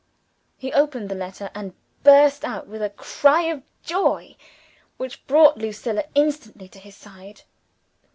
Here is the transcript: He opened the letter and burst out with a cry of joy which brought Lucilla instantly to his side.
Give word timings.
He 0.57 0.73
opened 0.73 1.09
the 1.09 1.13
letter 1.15 1.51
and 1.53 1.75
burst 2.03 2.43
out 2.43 2.65
with 2.67 2.81
a 2.81 2.89
cry 2.89 3.43
of 3.43 3.61
joy 3.83 4.35
which 4.97 5.27
brought 5.27 5.57
Lucilla 5.57 6.05
instantly 6.15 6.67
to 6.69 6.79
his 6.79 6.95
side. 6.95 7.43